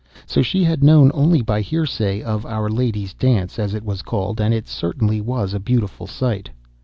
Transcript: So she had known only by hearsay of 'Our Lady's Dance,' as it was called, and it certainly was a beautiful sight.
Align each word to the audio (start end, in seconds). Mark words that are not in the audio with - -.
So 0.25 0.41
she 0.41 0.63
had 0.63 0.83
known 0.83 1.11
only 1.13 1.43
by 1.43 1.61
hearsay 1.61 2.23
of 2.23 2.43
'Our 2.43 2.71
Lady's 2.71 3.13
Dance,' 3.13 3.59
as 3.59 3.75
it 3.75 3.85
was 3.85 4.01
called, 4.01 4.41
and 4.41 4.51
it 4.51 4.67
certainly 4.67 5.21
was 5.21 5.53
a 5.53 5.59
beautiful 5.59 6.07
sight. 6.07 6.49